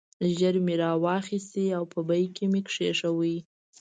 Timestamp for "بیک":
2.07-2.29